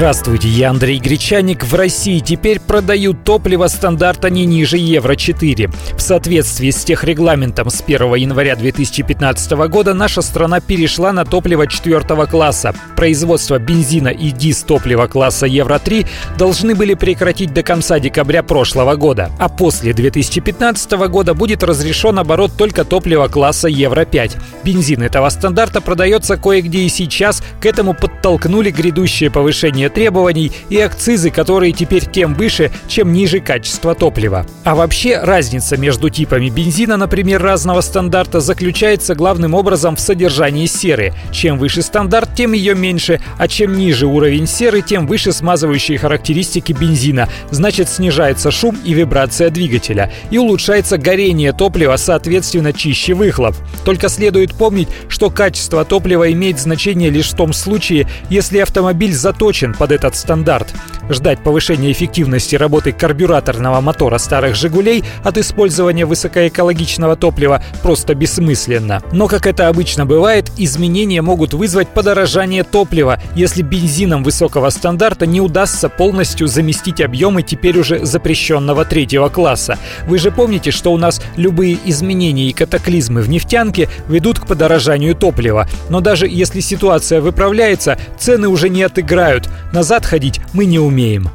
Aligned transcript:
Здравствуйте, 0.00 0.48
я 0.48 0.70
Андрей 0.70 0.98
Гречаник. 0.98 1.62
В 1.62 1.74
России 1.74 2.20
теперь 2.20 2.58
продают 2.58 3.22
топливо 3.22 3.66
стандарта 3.66 4.30
не 4.30 4.46
ниже 4.46 4.78
Евро-4. 4.78 5.70
В 5.94 6.00
соответствии 6.00 6.70
с 6.70 6.82
техрегламентом 6.84 7.68
с 7.68 7.82
1 7.82 8.14
января 8.14 8.56
2015 8.56 9.50
года 9.68 9.92
наша 9.92 10.22
страна 10.22 10.60
перешла 10.60 11.12
на 11.12 11.26
топливо 11.26 11.66
4 11.66 12.00
класса. 12.28 12.74
Производство 12.96 13.58
бензина 13.58 14.08
и 14.08 14.30
диз 14.30 14.62
топлива 14.62 15.06
класса 15.06 15.44
Евро-3 15.44 16.06
должны 16.38 16.74
были 16.74 16.94
прекратить 16.94 17.52
до 17.52 17.62
конца 17.62 18.00
декабря 18.00 18.42
прошлого 18.42 18.96
года. 18.96 19.30
А 19.38 19.50
после 19.50 19.92
2015 19.92 20.92
года 20.92 21.34
будет 21.34 21.62
разрешен 21.62 22.18
оборот 22.18 22.52
только 22.56 22.86
топлива 22.86 23.28
класса 23.28 23.68
Евро-5. 23.68 24.40
Бензин 24.64 25.02
этого 25.02 25.28
стандарта 25.28 25.82
продается 25.82 26.38
кое-где 26.38 26.78
и 26.84 26.88
сейчас. 26.88 27.42
К 27.60 27.66
этому 27.66 27.92
подтолкнули 27.92 28.70
грядущее 28.70 29.30
повышение 29.30 29.89
требований 29.90 30.52
и 30.70 30.78
акцизы, 30.80 31.30
которые 31.30 31.72
теперь 31.72 32.06
тем 32.06 32.34
выше, 32.34 32.70
чем 32.88 33.12
ниже 33.12 33.40
качество 33.40 33.94
топлива. 33.94 34.46
А 34.64 34.74
вообще 34.74 35.18
разница 35.20 35.76
между 35.76 36.08
типами 36.08 36.48
бензина, 36.48 36.96
например, 36.96 37.42
разного 37.42 37.80
стандарта, 37.80 38.40
заключается 38.40 39.14
главным 39.14 39.54
образом 39.54 39.96
в 39.96 40.00
содержании 40.00 40.66
серы. 40.66 41.12
Чем 41.32 41.58
выше 41.58 41.82
стандарт, 41.82 42.30
тем 42.34 42.52
ее 42.52 42.74
меньше, 42.74 43.20
а 43.38 43.48
чем 43.48 43.76
ниже 43.76 44.06
уровень 44.06 44.46
серы, 44.46 44.82
тем 44.82 45.06
выше 45.06 45.32
смазывающие 45.32 45.98
характеристики 45.98 46.72
бензина. 46.72 47.28
Значит, 47.50 47.88
снижается 47.88 48.50
шум 48.50 48.78
и 48.84 48.94
вибрация 48.94 49.50
двигателя. 49.50 50.12
И 50.30 50.38
улучшается 50.38 50.98
горение 50.98 51.52
топлива, 51.52 51.96
соответственно, 51.96 52.72
чище 52.72 53.14
выхлоп. 53.14 53.56
Только 53.84 54.08
следует 54.08 54.54
помнить, 54.54 54.88
что 55.08 55.30
качество 55.30 55.84
топлива 55.84 56.30
имеет 56.32 56.58
значение 56.60 57.10
лишь 57.10 57.30
в 57.30 57.36
том 57.36 57.52
случае, 57.52 58.06
если 58.28 58.58
автомобиль 58.58 59.12
заточен 59.12 59.69
под 59.74 59.92
этот 59.92 60.14
стандарт. 60.14 60.74
Ждать 61.10 61.42
повышения 61.42 61.90
эффективности 61.90 62.54
работы 62.54 62.92
карбюраторного 62.92 63.80
мотора 63.80 64.18
старых 64.18 64.54
«Жигулей» 64.54 65.02
от 65.24 65.38
использования 65.38 66.06
высокоэкологичного 66.06 67.16
топлива 67.16 67.64
просто 67.82 68.14
бессмысленно. 68.14 69.02
Но, 69.10 69.26
как 69.26 69.48
это 69.48 69.66
обычно 69.66 70.06
бывает, 70.06 70.52
изменения 70.56 71.20
могут 71.20 71.52
вызвать 71.52 71.88
подорожание 71.88 72.62
топлива, 72.62 73.20
если 73.34 73.62
бензином 73.62 74.22
высокого 74.22 74.70
стандарта 74.70 75.26
не 75.26 75.40
удастся 75.40 75.88
полностью 75.88 76.46
заместить 76.46 77.00
объемы 77.00 77.42
теперь 77.42 77.76
уже 77.76 78.06
запрещенного 78.06 78.84
третьего 78.84 79.28
класса. 79.28 79.78
Вы 80.06 80.18
же 80.18 80.30
помните, 80.30 80.70
что 80.70 80.92
у 80.92 80.96
нас 80.96 81.20
любые 81.34 81.76
изменения 81.86 82.48
и 82.48 82.52
катаклизмы 82.52 83.22
в 83.22 83.28
нефтянке 83.28 83.88
ведут 84.06 84.38
к 84.38 84.46
подорожанию 84.46 85.16
топлива. 85.16 85.66
Но 85.88 86.00
даже 86.00 86.28
если 86.28 86.60
ситуация 86.60 87.20
выправляется, 87.20 87.98
цены 88.16 88.46
уже 88.46 88.68
не 88.68 88.84
отыграют. 88.84 89.48
Назад 89.72 90.06
ходить 90.06 90.40
мы 90.52 90.66
не 90.66 90.78
умеем. 91.00 91.28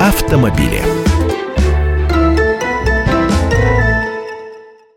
Автомобили. 0.00 1.05